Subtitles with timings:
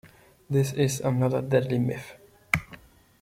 [0.49, 2.15] This is another deadly myth.